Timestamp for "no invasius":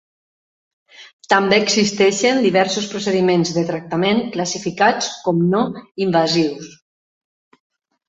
5.55-6.77